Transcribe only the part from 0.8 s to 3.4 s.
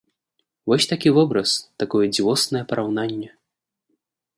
такі вобраз, такое дзівоснае параўнанне.